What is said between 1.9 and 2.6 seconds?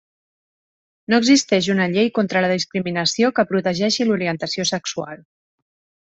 llei contra la